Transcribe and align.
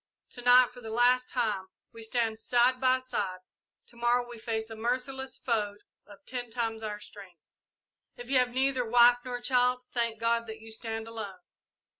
To 0.31 0.41
night, 0.41 0.71
for 0.73 0.81
the 0.81 0.89
last 0.89 1.29
time, 1.29 1.67
we 1.93 2.01
stand 2.01 2.39
side 2.39 2.81
by 2.81 2.97
side 3.01 3.37
to 3.85 3.95
morrow 3.95 4.27
we 4.27 4.39
fight 4.39 4.67
a 4.71 4.75
merciless 4.75 5.37
foe 5.37 5.75
of 6.07 6.25
ten 6.25 6.49
times 6.49 6.81
our 6.81 6.99
strength! 6.99 7.37
"If 8.17 8.27
you 8.27 8.39
have 8.39 8.49
neither 8.49 8.83
wife 8.83 9.19
nor 9.23 9.39
child, 9.41 9.83
thank 9.93 10.19
God 10.19 10.47
that 10.47 10.59
you 10.59 10.71
stand 10.71 11.07
alone. 11.07 11.41